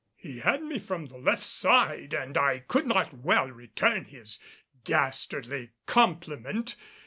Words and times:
He 0.15 0.39
had 0.39 0.63
me 0.63 0.79
from 0.79 1.05
the 1.05 1.17
left 1.19 1.43
side 1.43 2.11
and 2.15 2.35
I 2.35 2.57
could 2.57 2.87
not 2.87 3.13
well 3.13 3.51
return 3.51 4.05
his 4.05 4.39
dastardly 4.83 5.73
compliment. 5.85 6.75